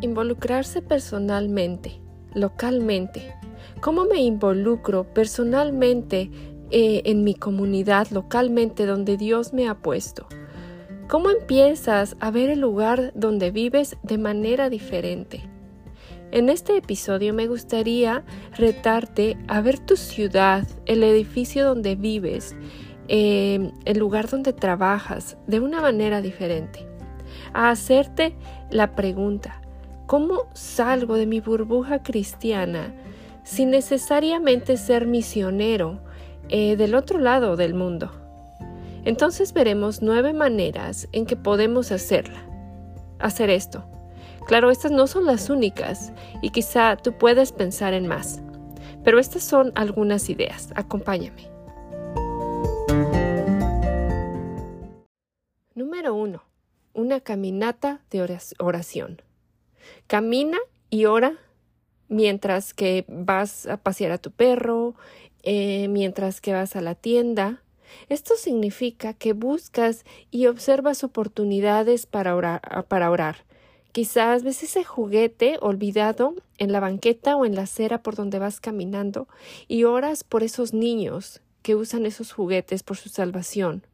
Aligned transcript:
Involucrarse 0.00 0.80
personalmente, 0.80 2.00
localmente. 2.32 3.34
¿Cómo 3.80 4.04
me 4.04 4.20
involucro 4.20 5.12
personalmente 5.12 6.30
eh, 6.70 7.02
en 7.04 7.24
mi 7.24 7.34
comunidad, 7.34 8.08
localmente, 8.10 8.86
donde 8.86 9.16
Dios 9.16 9.52
me 9.52 9.68
ha 9.68 9.74
puesto? 9.74 10.28
¿Cómo 11.08 11.30
empiezas 11.30 12.16
a 12.20 12.30
ver 12.30 12.50
el 12.50 12.60
lugar 12.60 13.12
donde 13.16 13.50
vives 13.50 13.96
de 14.02 14.18
manera 14.18 14.70
diferente? 14.70 15.42
En 16.30 16.48
este 16.48 16.76
episodio 16.76 17.34
me 17.34 17.46
gustaría 17.46 18.24
retarte 18.56 19.36
a 19.48 19.62
ver 19.62 19.78
tu 19.78 19.96
ciudad, 19.96 20.68
el 20.86 21.02
edificio 21.02 21.64
donde 21.64 21.96
vives, 21.96 22.54
eh, 23.08 23.72
el 23.84 23.98
lugar 23.98 24.28
donde 24.28 24.52
trabajas 24.52 25.38
de 25.46 25.58
una 25.58 25.80
manera 25.80 26.20
diferente. 26.20 26.86
A 27.54 27.70
hacerte 27.70 28.36
la 28.70 28.94
pregunta, 28.94 29.62
¿cómo 30.08 30.46
salgo 30.54 31.16
de 31.16 31.26
mi 31.26 31.40
burbuja 31.40 32.02
cristiana 32.02 32.94
sin 33.44 33.70
necesariamente 33.70 34.78
ser 34.78 35.06
misionero 35.06 36.00
eh, 36.48 36.76
del 36.76 36.94
otro 36.94 37.18
lado 37.18 37.56
del 37.56 37.74
mundo? 37.74 38.10
Entonces 39.04 39.52
veremos 39.52 40.00
nueve 40.00 40.32
maneras 40.32 41.08
en 41.12 41.26
que 41.26 41.36
podemos 41.36 41.92
hacerla. 41.92 42.42
Hacer 43.18 43.50
esto. 43.50 43.84
Claro, 44.46 44.70
estas 44.70 44.92
no 44.92 45.06
son 45.06 45.26
las 45.26 45.50
únicas 45.50 46.12
y 46.40 46.50
quizá 46.50 46.96
tú 46.96 47.12
puedes 47.12 47.52
pensar 47.52 47.92
en 47.92 48.06
más. 48.06 48.40
Pero 49.04 49.18
estas 49.18 49.44
son 49.44 49.72
algunas 49.74 50.30
ideas. 50.30 50.70
Acompáñame. 50.74 51.50
Número 55.74 56.14
uno. 56.14 56.42
Una 56.94 57.20
caminata 57.20 58.00
de 58.10 58.22
oración. 58.58 59.27
Camina 60.06 60.58
y 60.90 61.04
ora 61.04 61.38
mientras 62.08 62.74
que 62.74 63.04
vas 63.08 63.66
a 63.66 63.76
pasear 63.76 64.12
a 64.12 64.18
tu 64.18 64.30
perro, 64.30 64.94
eh, 65.42 65.88
mientras 65.88 66.40
que 66.40 66.52
vas 66.52 66.76
a 66.76 66.80
la 66.80 66.94
tienda, 66.94 67.62
esto 68.08 68.34
significa 68.36 69.14
que 69.14 69.32
buscas 69.32 70.04
y 70.30 70.46
observas 70.46 71.04
oportunidades 71.04 72.06
para 72.06 72.34
orar, 72.34 72.86
para 72.88 73.10
orar. 73.10 73.44
Quizás 73.92 74.42
ves 74.42 74.62
ese 74.62 74.84
juguete 74.84 75.58
olvidado 75.60 76.34
en 76.58 76.72
la 76.72 76.80
banqueta 76.80 77.36
o 77.36 77.46
en 77.46 77.54
la 77.54 77.62
acera 77.62 78.02
por 78.02 78.14
donde 78.14 78.38
vas 78.38 78.60
caminando 78.60 79.28
y 79.66 79.84
oras 79.84 80.24
por 80.24 80.42
esos 80.42 80.74
niños 80.74 81.40
que 81.62 81.74
usan 81.74 82.06
esos 82.06 82.32
juguetes 82.32 82.82
por 82.82 82.96
su 82.96 83.08
salvación. 83.08 83.86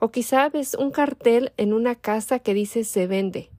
O 0.00 0.10
quizás 0.10 0.50
ves 0.50 0.74
un 0.74 0.90
cartel 0.90 1.52
en 1.56 1.72
una 1.72 1.94
casa 1.94 2.38
que 2.38 2.54
dice 2.54 2.84
se 2.84 3.06
vende 3.06 3.51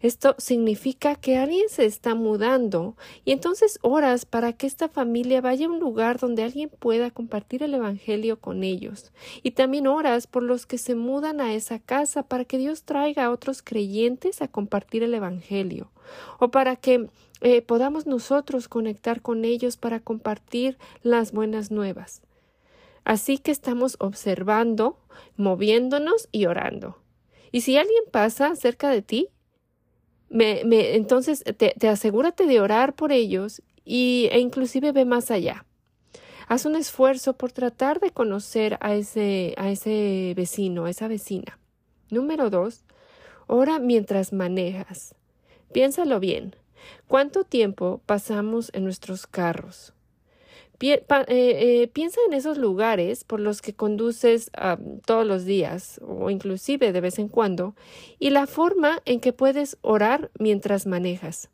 esto 0.00 0.34
significa 0.38 1.14
que 1.14 1.36
alguien 1.36 1.68
se 1.68 1.84
está 1.84 2.14
mudando 2.14 2.96
y 3.24 3.32
entonces 3.32 3.78
oras 3.82 4.24
para 4.24 4.52
que 4.52 4.66
esta 4.66 4.88
familia 4.88 5.40
vaya 5.40 5.66
a 5.66 5.70
un 5.70 5.80
lugar 5.80 6.18
donde 6.18 6.42
alguien 6.42 6.68
pueda 6.68 7.10
compartir 7.10 7.62
el 7.62 7.74
Evangelio 7.74 8.40
con 8.40 8.64
ellos. 8.64 9.12
Y 9.42 9.52
también 9.52 9.86
oras 9.86 10.26
por 10.26 10.42
los 10.42 10.66
que 10.66 10.78
se 10.78 10.94
mudan 10.94 11.40
a 11.40 11.54
esa 11.54 11.78
casa 11.78 12.22
para 12.22 12.44
que 12.44 12.58
Dios 12.58 12.82
traiga 12.82 13.24
a 13.24 13.30
otros 13.30 13.62
creyentes 13.62 14.42
a 14.42 14.48
compartir 14.48 15.02
el 15.02 15.14
Evangelio 15.14 15.90
o 16.38 16.50
para 16.50 16.76
que 16.76 17.08
eh, 17.40 17.62
podamos 17.62 18.06
nosotros 18.06 18.68
conectar 18.68 19.22
con 19.22 19.44
ellos 19.44 19.76
para 19.76 20.00
compartir 20.00 20.78
las 21.02 21.32
buenas 21.32 21.70
nuevas. 21.70 22.22
Así 23.04 23.38
que 23.38 23.50
estamos 23.50 23.96
observando, 24.00 24.98
moviéndonos 25.36 26.28
y 26.32 26.46
orando. 26.46 26.98
Y 27.52 27.62
si 27.62 27.76
alguien 27.76 28.02
pasa 28.10 28.54
cerca 28.56 28.90
de 28.90 29.02
ti, 29.02 29.28
me, 30.30 30.60
entonces, 30.94 31.42
te, 31.44 31.74
te, 31.78 31.88
asegúrate 31.88 32.46
de 32.46 32.60
orar 32.60 32.94
por 32.94 33.12
ellos 33.12 33.62
y, 33.84 34.28
e 34.32 34.38
inclusive 34.40 34.92
ve 34.92 35.04
más 35.04 35.30
allá. 35.30 35.64
Haz 36.48 36.64
un 36.64 36.76
esfuerzo 36.76 37.34
por 37.34 37.52
tratar 37.52 38.00
de 38.00 38.10
conocer 38.10 38.78
a 38.80 38.94
ese, 38.94 39.54
a 39.58 39.70
ese 39.70 40.32
vecino, 40.36 40.86
a 40.86 40.90
esa 40.90 41.08
vecina. 41.08 41.58
Número 42.10 42.48
dos, 42.48 42.84
ora 43.46 43.78
mientras 43.78 44.32
manejas. 44.32 45.14
Piénsalo 45.72 46.20
bien. 46.20 46.56
¿Cuánto 47.06 47.44
tiempo 47.44 48.00
pasamos 48.06 48.70
en 48.72 48.84
nuestros 48.84 49.26
carros? 49.26 49.92
Eh, 50.80 51.04
eh, 51.08 51.88
piensa 51.92 52.20
en 52.28 52.34
esos 52.34 52.56
lugares 52.56 53.24
por 53.24 53.40
los 53.40 53.60
que 53.62 53.74
conduces 53.74 54.50
todos 55.04 55.26
los 55.26 55.44
días 55.44 56.00
o 56.06 56.30
inclusive 56.30 56.92
de 56.92 57.00
vez 57.00 57.18
en 57.18 57.28
cuando 57.28 57.74
y 58.20 58.30
la 58.30 58.46
forma 58.46 59.02
en 59.04 59.18
que 59.20 59.32
puedes 59.32 59.76
orar 59.80 60.30
mientras 60.38 60.86
manejas. 60.86 61.50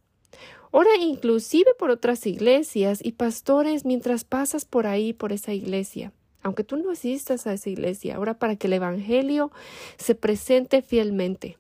Ora 0.70 0.90
inclusive 1.00 1.70
por 1.78 1.90
otras 1.90 2.26
iglesias 2.26 2.98
y 3.02 3.12
pastores 3.12 3.84
mientras 3.84 4.24
pasas 4.24 4.64
por 4.64 4.86
ahí, 4.86 5.12
por 5.12 5.32
esa 5.32 5.52
iglesia. 5.52 6.12
Aunque 6.42 6.64
tú 6.64 6.76
no 6.76 6.90
asistas 6.90 7.46
a 7.46 7.54
esa 7.54 7.70
iglesia, 7.70 8.18
ora 8.18 8.38
para 8.38 8.56
que 8.56 8.66
el 8.66 8.74
Evangelio 8.74 9.50
se 9.96 10.14
presente 10.14 10.82
fielmente. 10.82 11.56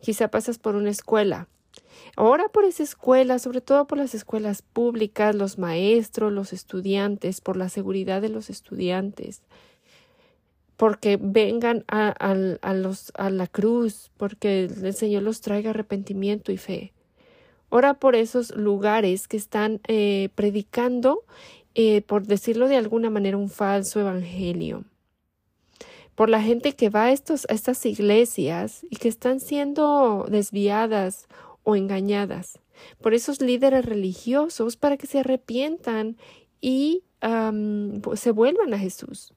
Quizá 0.00 0.28
pasas 0.28 0.58
por 0.58 0.74
una 0.74 0.90
escuela 0.90 1.48
Ora 2.16 2.48
por 2.48 2.64
esa 2.64 2.82
escuela, 2.82 3.38
sobre 3.38 3.60
todo 3.60 3.86
por 3.86 3.98
las 3.98 4.14
escuelas 4.14 4.62
públicas, 4.62 5.34
los 5.34 5.58
maestros, 5.58 6.32
los 6.32 6.52
estudiantes, 6.52 7.40
por 7.40 7.56
la 7.56 7.68
seguridad 7.68 8.22
de 8.22 8.28
los 8.28 8.50
estudiantes, 8.50 9.42
porque 10.76 11.18
vengan 11.20 11.84
a, 11.88 12.34
los, 12.74 13.12
a 13.16 13.30
la 13.30 13.46
cruz, 13.46 14.10
porque 14.16 14.64
el 14.64 14.94
Señor 14.94 15.22
los 15.22 15.40
traiga 15.40 15.70
arrepentimiento 15.70 16.52
y 16.52 16.56
fe. 16.56 16.92
Ora 17.68 17.94
por 17.94 18.14
esos 18.14 18.54
lugares 18.54 19.28
que 19.28 19.36
están 19.36 19.80
eh, 19.88 20.30
predicando, 20.34 21.24
eh, 21.74 22.02
por 22.02 22.26
decirlo 22.26 22.68
de 22.68 22.76
alguna 22.76 23.10
manera, 23.10 23.36
un 23.36 23.50
falso 23.50 24.00
evangelio 24.00 24.84
por 26.16 26.30
la 26.30 26.42
gente 26.42 26.74
que 26.74 26.88
va 26.88 27.04
a, 27.04 27.12
estos, 27.12 27.46
a 27.48 27.52
estas 27.52 27.84
iglesias 27.86 28.84
y 28.90 28.96
que 28.96 29.08
están 29.08 29.38
siendo 29.38 30.26
desviadas 30.28 31.28
o 31.66 31.74
engañadas 31.74 32.60
por 33.02 33.12
esos 33.12 33.42
líderes 33.42 33.84
religiosos 33.84 34.76
para 34.76 34.96
que 34.96 35.08
se 35.08 35.18
arrepientan 35.18 36.16
y 36.60 37.02
se 38.14 38.30
vuelvan 38.30 38.72
a 38.72 38.78
Jesús. 38.78 39.34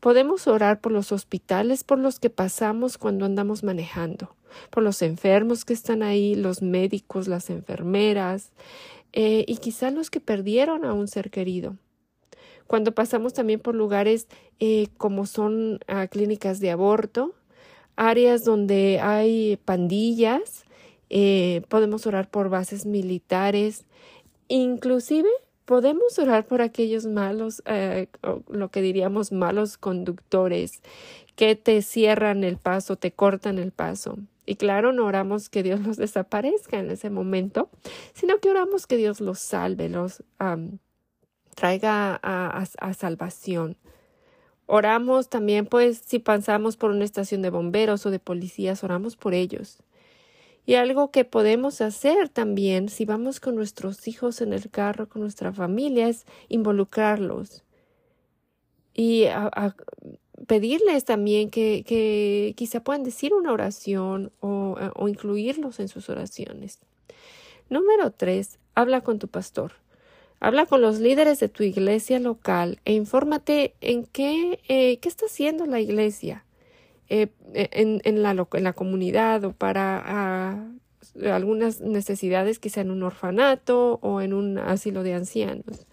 Podemos 0.00 0.46
orar 0.46 0.80
por 0.80 0.90
los 0.90 1.12
hospitales 1.12 1.84
por 1.84 1.98
los 1.98 2.18
que 2.18 2.30
pasamos 2.30 2.96
cuando 2.96 3.26
andamos 3.26 3.62
manejando, 3.62 4.34
por 4.70 4.82
los 4.82 5.02
enfermos 5.02 5.66
que 5.66 5.74
están 5.74 6.02
ahí, 6.02 6.34
los 6.34 6.62
médicos, 6.62 7.28
las 7.28 7.50
enfermeras 7.50 8.52
eh, 9.12 9.44
y 9.46 9.58
quizá 9.58 9.90
los 9.90 10.10
que 10.10 10.20
perdieron 10.20 10.86
a 10.86 10.94
un 10.94 11.08
ser 11.08 11.30
querido. 11.30 11.76
Cuando 12.66 12.94
pasamos 12.94 13.34
también 13.34 13.60
por 13.60 13.74
lugares 13.74 14.28
eh, 14.60 14.88
como 14.96 15.26
son 15.26 15.80
ah, 15.88 16.06
clínicas 16.06 16.58
de 16.58 16.70
aborto, 16.70 17.34
áreas 17.96 18.44
donde 18.44 18.98
hay 19.00 19.58
pandillas, 19.66 20.63
eh, 21.16 21.62
podemos 21.68 22.08
orar 22.08 22.28
por 22.28 22.48
bases 22.48 22.86
militares, 22.86 23.84
inclusive 24.48 25.28
podemos 25.64 26.18
orar 26.18 26.44
por 26.44 26.60
aquellos 26.60 27.06
malos, 27.06 27.62
eh, 27.66 28.08
lo 28.48 28.68
que 28.72 28.82
diríamos 28.82 29.30
malos 29.30 29.78
conductores 29.78 30.82
que 31.36 31.54
te 31.54 31.82
cierran 31.82 32.42
el 32.42 32.56
paso, 32.56 32.96
te 32.96 33.12
cortan 33.12 33.58
el 33.58 33.70
paso. 33.70 34.18
Y 34.44 34.56
claro, 34.56 34.92
no 34.92 35.06
oramos 35.06 35.48
que 35.48 35.62
Dios 35.62 35.78
los 35.86 35.98
desaparezca 35.98 36.80
en 36.80 36.90
ese 36.90 37.10
momento, 37.10 37.70
sino 38.12 38.40
que 38.40 38.50
oramos 38.50 38.88
que 38.88 38.96
Dios 38.96 39.20
los 39.20 39.38
salve, 39.38 39.88
los 39.88 40.24
traiga 41.54 42.16
a 42.16 42.94
salvación. 42.94 43.76
Oramos 44.66 45.28
también, 45.28 45.66
pues, 45.66 46.02
si 46.04 46.18
pasamos 46.18 46.76
por 46.76 46.90
una 46.90 47.04
estación 47.04 47.40
de 47.40 47.50
bomberos 47.50 48.04
o 48.04 48.10
de 48.10 48.18
policías, 48.18 48.82
oramos 48.82 49.14
por 49.14 49.32
ellos. 49.32 49.78
Y 50.66 50.74
algo 50.74 51.10
que 51.10 51.24
podemos 51.24 51.80
hacer 51.80 52.28
también 52.28 52.88
si 52.88 53.04
vamos 53.04 53.38
con 53.40 53.54
nuestros 53.54 54.08
hijos 54.08 54.40
en 54.40 54.52
el 54.52 54.70
carro, 54.70 55.08
con 55.08 55.22
nuestra 55.22 55.52
familia, 55.52 56.08
es 56.08 56.24
involucrarlos 56.48 57.64
y 58.94 59.26
pedirles 60.46 61.04
también 61.04 61.50
que, 61.50 61.84
que, 61.86 62.54
quizá 62.56 62.82
puedan 62.82 63.02
decir 63.02 63.34
una 63.34 63.52
oración 63.52 64.32
o, 64.40 64.76
o 64.94 65.08
incluirlos 65.08 65.80
en 65.80 65.88
sus 65.88 66.08
oraciones. 66.08 66.78
Número 67.68 68.10
tres, 68.12 68.58
habla 68.74 69.00
con 69.02 69.18
tu 69.18 69.28
pastor. 69.28 69.72
Habla 70.40 70.66
con 70.66 70.82
los 70.82 71.00
líderes 71.00 71.40
de 71.40 71.48
tu 71.48 71.62
iglesia 71.62 72.18
local 72.18 72.78
e 72.84 72.92
infórmate 72.92 73.74
en 73.80 74.04
qué, 74.04 74.60
eh, 74.68 74.98
qué 74.98 75.08
está 75.08 75.26
haciendo 75.26 75.64
la 75.64 75.80
iglesia. 75.80 76.44
Eh, 77.08 77.28
en, 77.52 78.00
en, 78.04 78.22
la, 78.22 78.30
en 78.30 78.64
la 78.64 78.72
comunidad 78.72 79.44
o 79.44 79.52
para 79.52 80.02
ah, 80.04 80.68
algunas 81.30 81.80
necesidades, 81.80 82.58
quizá 82.58 82.80
en 82.80 82.90
un 82.90 83.02
orfanato 83.02 83.98
o 84.02 84.20
en 84.20 84.32
un 84.32 84.58
asilo 84.58 85.02
de 85.02 85.14
ancianos. 85.14 85.86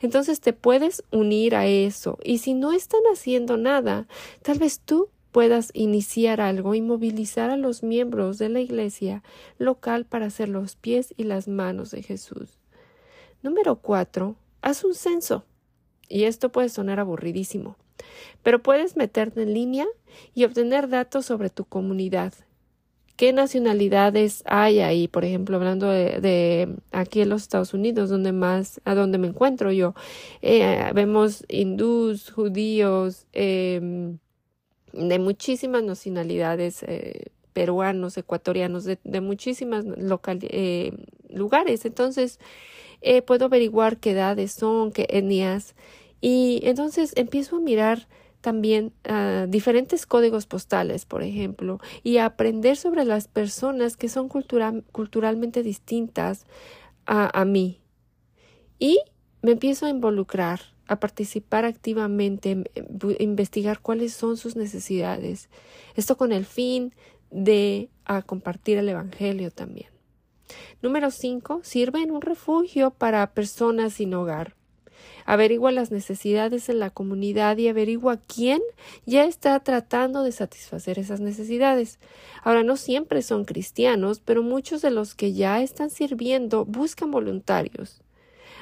Entonces 0.00 0.40
te 0.40 0.52
puedes 0.52 1.04
unir 1.10 1.54
a 1.54 1.66
eso 1.66 2.18
y 2.24 2.38
si 2.38 2.54
no 2.54 2.72
están 2.72 3.02
haciendo 3.12 3.56
nada, 3.56 4.06
tal 4.42 4.58
vez 4.58 4.80
tú 4.80 5.10
puedas 5.32 5.70
iniciar 5.74 6.40
algo 6.40 6.74
y 6.74 6.80
movilizar 6.80 7.50
a 7.50 7.56
los 7.56 7.82
miembros 7.82 8.38
de 8.38 8.48
la 8.48 8.60
iglesia 8.60 9.22
local 9.58 10.06
para 10.06 10.30
ser 10.30 10.48
los 10.48 10.76
pies 10.76 11.12
y 11.16 11.24
las 11.24 11.48
manos 11.48 11.90
de 11.90 12.02
Jesús. 12.02 12.58
Número 13.42 13.76
cuatro, 13.76 14.36
haz 14.62 14.84
un 14.84 14.94
censo. 14.94 15.44
Y 16.08 16.24
esto 16.24 16.50
puede 16.50 16.68
sonar 16.68 17.00
aburridísimo, 17.00 17.76
pero 18.42 18.62
puedes 18.62 18.96
meterte 18.96 19.42
en 19.42 19.54
línea 19.54 19.86
y 20.34 20.44
obtener 20.44 20.88
datos 20.88 21.26
sobre 21.26 21.50
tu 21.50 21.64
comunidad, 21.64 22.34
¿Qué 23.16 23.32
nacionalidades 23.32 24.42
hay 24.44 24.80
ahí? 24.80 25.06
Por 25.06 25.24
ejemplo, 25.24 25.56
hablando 25.56 25.88
de, 25.88 26.76
aquí 26.90 27.20
en 27.20 27.28
los 27.28 27.42
Estados 27.42 27.72
Unidos, 27.72 28.10
donde 28.10 28.32
más, 28.32 28.80
a 28.84 28.96
donde 28.96 29.18
me 29.18 29.28
encuentro 29.28 29.70
yo, 29.70 29.94
eh, 30.42 30.90
vemos 30.94 31.44
hindús, 31.48 32.30
judíos, 32.32 33.26
em, 33.32 34.18
de 34.92 35.18
muchísimas 35.20 35.84
nacionalidades, 35.84 36.82
eh, 36.84 37.26
peruanos, 37.52 38.16
ecuatorianos, 38.18 38.84
de, 38.84 38.98
de 39.04 39.20
muchísimas 39.20 39.84
eh, 40.42 40.92
lugares. 41.34 41.84
Entonces, 41.84 42.38
puedo 43.26 43.46
averiguar 43.46 43.98
qué 43.98 44.12
edades 44.12 44.52
son, 44.52 44.90
qué 44.90 45.06
etnias, 45.10 45.74
y 46.20 46.60
entonces 46.62 47.12
empiezo 47.16 47.56
a 47.56 47.60
mirar 47.60 48.08
también 48.40 48.92
ah, 49.04 49.46
diferentes 49.48 50.06
códigos 50.06 50.46
postales, 50.46 51.04
por 51.04 51.22
ejemplo, 51.22 51.80
y 52.02 52.16
aprender 52.16 52.78
sobre 52.78 53.04
las 53.04 53.28
personas 53.28 53.98
que 53.98 54.08
son 54.08 54.28
culturalmente 54.28 55.62
distintas 55.62 56.46
a, 57.04 57.38
a 57.38 57.44
mí. 57.44 57.80
Y 58.78 59.00
me 59.42 59.52
empiezo 59.52 59.84
a 59.84 59.90
involucrar, 59.90 60.60
a 60.86 60.98
participar 60.98 61.66
activamente, 61.66 62.64
investigar 63.18 63.80
cuáles 63.80 64.14
son 64.14 64.38
sus 64.38 64.56
necesidades. 64.56 65.50
Esto 65.94 66.16
con 66.16 66.32
el 66.32 66.46
fin 66.46 66.94
de 67.30 67.90
a 68.06 68.22
compartir 68.22 68.78
el 68.78 68.88
Evangelio 68.88 69.50
también. 69.50 69.93
Número 70.82 71.10
cinco, 71.10 71.60
Sirve 71.62 72.02
en 72.02 72.10
un 72.10 72.20
refugio 72.20 72.90
para 72.90 73.32
personas 73.32 73.94
sin 73.94 74.14
hogar 74.14 74.54
averigua 75.24 75.72
las 75.72 75.90
necesidades 75.90 76.68
en 76.68 76.78
la 76.78 76.90
comunidad 76.90 77.56
y 77.58 77.68
averigua 77.68 78.18
quién 78.26 78.60
ya 79.06 79.24
está 79.24 79.58
tratando 79.60 80.22
de 80.22 80.32
satisfacer 80.32 80.98
esas 80.98 81.20
necesidades. 81.20 81.98
Ahora 82.42 82.62
no 82.62 82.76
siempre 82.76 83.22
son 83.22 83.44
cristianos, 83.44 84.20
pero 84.24 84.42
muchos 84.42 84.82
de 84.82 84.90
los 84.90 85.14
que 85.14 85.32
ya 85.32 85.62
están 85.62 85.90
sirviendo 85.90 86.64
buscan 86.64 87.10
voluntarios 87.10 88.00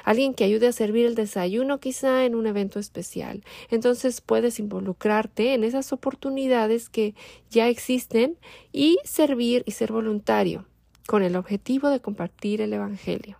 alguien 0.05 0.33
que 0.33 0.43
ayude 0.43 0.67
a 0.67 0.73
servir 0.73 1.05
el 1.05 1.15
desayuno 1.15 1.79
quizá 1.79 2.25
en 2.25 2.35
un 2.35 2.45
evento 2.45 2.77
especial. 2.77 3.41
Entonces 3.69 4.19
puedes 4.19 4.59
involucrarte 4.59 5.53
en 5.53 5.63
esas 5.63 5.93
oportunidades 5.93 6.89
que 6.89 7.15
ya 7.49 7.69
existen 7.69 8.37
y 8.73 8.99
servir 9.05 9.63
y 9.65 9.71
ser 9.71 9.93
voluntario 9.93 10.65
con 11.07 11.23
el 11.23 11.35
objetivo 11.35 11.89
de 11.89 11.99
compartir 11.99 12.61
el 12.61 12.73
Evangelio. 12.73 13.37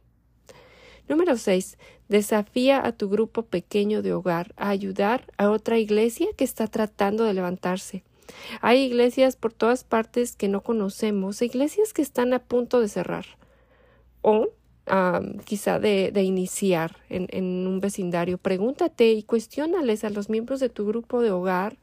Número 1.08 1.38
6. 1.38 1.78
Desafía 2.08 2.86
a 2.86 2.92
tu 2.94 3.10
grupo 3.10 3.44
pequeño 3.44 4.02
de 4.02 4.14
hogar 4.14 4.54
a 4.56 4.70
ayudar 4.70 5.32
a 5.38 5.50
otra 5.50 5.78
iglesia 5.78 6.28
que 6.38 6.44
está 6.44 6.68
tratando 6.68 7.24
de 7.26 7.34
levantarse. 7.34 8.04
Hay 8.62 8.84
iglesias 8.84 9.36
por 9.36 9.54
todas 9.54 9.84
partes 9.84 10.36
que 10.36 10.48
no 10.48 10.62
conocemos, 10.62 11.42
iglesias 11.42 11.94
que 11.94 12.02
están 12.02 12.34
a 12.34 12.40
punto 12.40 12.80
de 12.80 12.88
cerrar 12.88 13.26
o 14.22 14.50
quizá 15.46 15.80
de, 15.80 16.12
iniciar 16.24 16.98
en, 17.10 17.68
un 17.68 17.80
vecindario. 17.80 18.38
Pregúntate 18.38 19.12
y 19.12 19.24
cuestiónales 19.24 20.04
a 20.04 20.10
los 20.10 20.30
miembros 20.30 20.60
de 20.60 20.70
tu 20.70 20.86
grupo 20.86 21.22
de 21.22 21.32
hogar, 21.32 21.78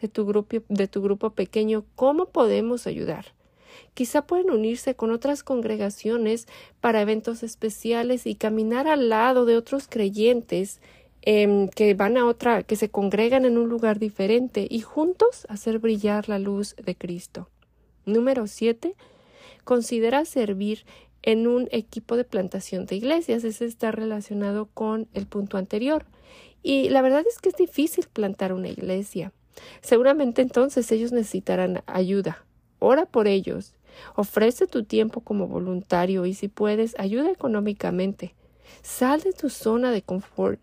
de 0.00 0.08
tu 0.08 0.24
grupo, 0.24 0.62
de 0.68 0.88
tu 0.88 1.02
grupo 1.02 1.30
pequeño, 1.30 1.84
cómo 1.94 2.26
podemos 2.26 2.86
ayudar. 2.86 3.35
Quizá 3.94 4.26
pueden 4.26 4.50
unirse 4.50 4.94
con 4.94 5.10
otras 5.10 5.42
congregaciones 5.42 6.46
para 6.80 7.00
eventos 7.00 7.42
especiales 7.42 8.26
y 8.26 8.34
caminar 8.34 8.86
al 8.86 9.08
lado 9.08 9.44
de 9.44 9.56
otros 9.56 9.88
creyentes 9.88 10.80
em, 11.22 11.68
que 11.68 11.94
van 11.94 12.16
a 12.16 12.26
otra, 12.26 12.62
que 12.62 12.76
se 12.76 12.88
congregan 12.88 13.44
en 13.44 13.58
un 13.58 13.68
lugar 13.68 13.98
diferente 13.98 14.66
y 14.70 14.80
juntos 14.80 15.46
hacer 15.48 15.78
brillar 15.78 16.28
la 16.28 16.38
luz 16.38 16.76
de 16.76 16.94
Cristo. 16.94 17.48
Número 18.04 18.46
siete, 18.46 18.94
considera 19.64 20.24
servir 20.24 20.84
en 21.26 21.48
un 21.48 21.68
equipo 21.72 22.16
de 22.16 22.24
plantación 22.24 22.86
de 22.86 22.96
iglesias. 22.96 23.44
Ese 23.44 23.66
está 23.66 23.90
relacionado 23.90 24.66
con 24.72 25.08
el 25.12 25.26
punto 25.26 25.58
anterior. 25.58 26.06
Y 26.62 26.88
la 26.88 27.02
verdad 27.02 27.24
es 27.28 27.38
que 27.38 27.48
es 27.48 27.56
difícil 27.56 28.06
plantar 28.12 28.52
una 28.52 28.68
iglesia. 28.68 29.32
Seguramente 29.80 30.40
entonces 30.40 30.90
ellos 30.92 31.12
necesitarán 31.12 31.82
ayuda. 31.86 32.45
Ora 32.78 33.06
por 33.06 33.26
ellos 33.26 33.76
Ofrece 34.14 34.66
tu 34.66 34.84
tiempo 34.84 35.20
como 35.20 35.46
voluntario 35.46 36.26
y 36.26 36.34
si 36.34 36.48
puedes, 36.48 36.98
ayuda 36.98 37.30
económicamente. 37.30 38.34
Sal 38.82 39.20
de 39.20 39.32
tu 39.32 39.50
zona 39.50 39.90
de 39.90 40.02
confort. 40.02 40.60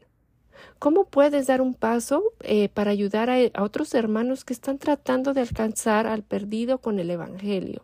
¿Cómo 0.80 1.06
puedes 1.06 1.48
dar 1.48 1.62
un 1.62 1.74
paso 1.74 2.24
eh, 2.42 2.70
para 2.70 2.92
ayudar 2.92 3.30
a, 3.30 3.36
a 3.54 3.64
otros 3.64 3.94
hermanos 3.94 4.46
que 4.46 4.54
están 4.54 4.78
tratando 4.78 5.34
de 5.34 5.42
alcanzar 5.42 6.08
al 6.08 6.24
perdido 6.24 6.78
con 6.80 7.00
el 7.00 7.10
Evangelio? 7.10 7.84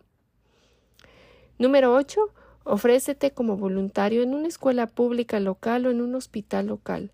Número 1.58 1.94
8. 1.94 2.22
Ofrécete 2.64 3.32
como 3.32 3.58
voluntario 3.58 4.22
en 4.22 4.34
una 4.34 4.48
escuela 4.48 4.88
pública 4.88 5.40
local 5.40 5.86
o 5.86 5.92
en 5.92 6.02
un 6.02 6.16
hospital 6.16 6.68
local. 6.68 7.12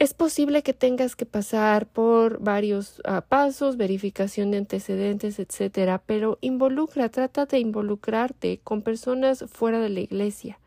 Es 0.00 0.14
posible 0.14 0.62
que 0.62 0.72
tengas 0.72 1.14
que 1.14 1.26
pasar 1.26 1.84
por 1.84 2.40
varios 2.40 3.02
ah, 3.04 3.20
pasos, 3.20 3.76
verificación 3.76 4.50
de 4.50 4.56
antecedentes, 4.56 5.38
etcétera, 5.38 6.00
pero 6.06 6.38
involucra, 6.40 7.10
trata 7.10 7.44
de 7.44 7.58
involucrarte 7.58 8.60
con 8.64 8.80
personas 8.80 9.44
fuera 9.52 9.78
de 9.78 9.90
la 9.90 10.00
iglesia. 10.00 10.58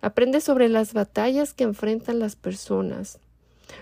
Aprende 0.00 0.40
sobre 0.40 0.68
las 0.68 0.94
batallas 0.94 1.54
que 1.54 1.64
enfrentan 1.64 2.20
las 2.20 2.36
personas. 2.36 3.18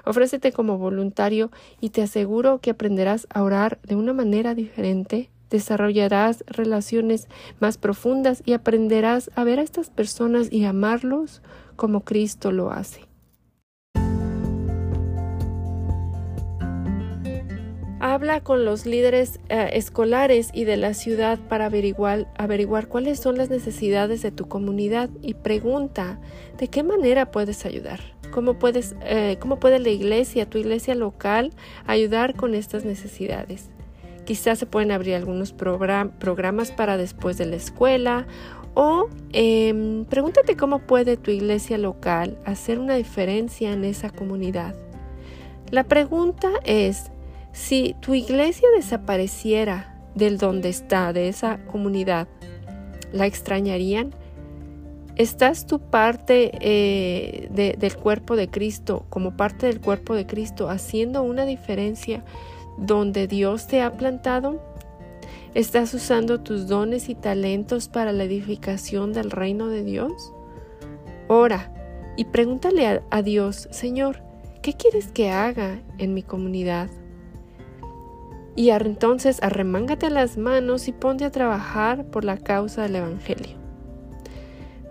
Ofrécete 0.07 0.51
como 0.51 0.79
voluntario 0.79 1.51
y 1.83 1.91
te 1.91 2.01
aseguro 2.01 2.61
que 2.61 2.71
aprenderás 2.71 3.27
a 3.29 3.43
orar 3.43 3.81
de 3.83 3.97
una 3.97 4.15
manera 4.15 4.55
diferente, 4.55 5.29
desarrollarás 5.51 6.43
relaciones 6.47 7.29
más 7.59 7.77
profundas 7.77 8.43
y 8.47 8.55
aprenderás 8.55 9.31
a 9.35 9.45
ver 9.45 9.59
a 9.59 9.63
estas 9.63 9.91
personas 9.91 10.51
y 10.51 10.65
amarlos 10.65 11.43
como 11.77 12.01
Cristo 12.01 12.51
lo 12.51 12.71
hace. 12.71 13.10
Habla 18.03 18.41
con 18.41 18.65
los 18.65 18.87
líderes 18.87 19.41
eh, 19.51 19.71
escolares 19.75 20.49
y 20.55 20.65
de 20.65 20.79
la 20.79 20.95
ciudad 20.95 21.39
para 21.39 21.67
averiguar, 21.67 22.33
averiguar 22.39 22.89
cuáles 22.89 23.21
son 23.21 23.37
las 23.37 23.51
necesidades 23.51 24.23
de 24.23 24.31
tu 24.31 24.49
comunidad 24.49 25.11
y 25.21 25.35
pregunta 25.35 26.19
de 26.57 26.69
qué 26.69 26.83
manera 26.83 27.31
puedes 27.31 27.67
ayudar. 27.67 28.01
¿Cómo, 28.31 28.59
puedes, 28.59 28.97
eh, 29.03 29.37
¿Cómo 29.39 29.61
puede 29.61 29.81
la 29.81 29.91
iglesia, 29.91 30.49
tu 30.49 30.57
iglesia 30.57 30.95
local, 30.95 31.53
ayudar 31.87 32.37
con 32.37 32.55
estas 32.55 32.87
necesidades? 32.87 33.69
Quizás 34.25 34.59
se 34.59 34.67
pueden 34.67 34.93
abrir 34.93 35.17
algunos 35.17 35.53
programas 35.53 36.73
para 36.73 36.97
después 36.97 37.37
de 37.37 37.47
la 37.47 37.57
escuela 37.57 38.27
o 38.75 39.09
em, 39.33 40.07
pregúntate 40.07 40.57
cómo 40.57 40.79
puede 40.79 41.19
tu 41.19 41.31
iglesia 41.33 41.77
local 41.77 42.39
hacer 42.47 42.79
una 42.79 42.95
diferencia 42.95 43.73
en 43.73 43.85
esa 43.85 44.09
comunidad. 44.09 44.75
La 45.71 45.85
pregunta 45.85 46.49
es, 46.65 47.11
si 47.53 47.97
tu 48.01 48.15
iglesia 48.15 48.69
desapareciera 48.77 49.99
del 50.15 50.39
donde 50.39 50.69
está, 50.69 51.13
de 51.13 51.29
esa 51.29 51.59
comunidad, 51.67 52.29
¿la 53.13 53.27
extrañarían? 53.27 54.15
¿Estás 55.17 55.67
tu 55.67 55.81
parte 55.81 56.53
eh, 56.61 57.77
del 57.79 57.97
cuerpo 57.97 58.37
de 58.37 58.49
Cristo, 58.49 59.05
como 59.11 59.37
parte 59.37 59.67
del 59.67 59.81
cuerpo 59.81 60.15
de 60.15 60.27
Cristo, 60.27 60.71
haciendo 60.71 61.23
una 61.23 61.45
diferencia 61.45 62.25
donde 62.79 63.27
Dios 63.27 63.67
te 63.67 63.83
ha 63.83 63.93
plantado? 63.93 64.63
¿Estás 65.53 65.93
usando 65.95 66.41
tus 66.41 66.69
dones 66.69 67.09
y 67.09 67.17
talentos 67.17 67.89
para 67.89 68.13
la 68.13 68.25
edificación 68.25 69.13
del 69.13 69.31
reino 69.31 69.67
de 69.67 69.83
Dios? 69.83 70.33
Ora 71.29 71.73
y 72.17 72.25
pregúntale 72.27 73.03
a 73.11 73.23
Dios, 73.23 73.69
Señor, 73.71 74.23
¿qué 74.63 74.75
quieres 74.75 75.09
que 75.09 75.31
haga 75.31 75.81
en 75.99 76.15
mi 76.15 76.23
comunidad? 76.23 76.89
Y 78.57 78.71
entonces 78.71 79.43
arremángate 79.43 80.11
las 80.11 80.37
manos 80.37 80.89
y 80.89 80.93
ponte 80.93 81.25
a 81.25 81.31
trabajar 81.31 82.05
por 82.05 82.25
la 82.25 82.37
causa 82.37 82.83
del 82.83 82.97
Evangelio. 82.97 83.57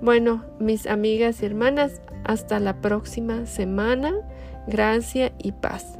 Bueno, 0.01 0.45
mis 0.59 0.87
amigas 0.87 1.43
y 1.43 1.45
hermanas, 1.45 2.01
hasta 2.23 2.59
la 2.59 2.81
próxima 2.81 3.45
semana. 3.45 4.13
Gracia 4.67 5.33
y 5.39 5.51
paz. 5.51 5.98